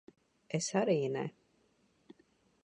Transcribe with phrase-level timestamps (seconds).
[0.59, 1.27] Es arī ne.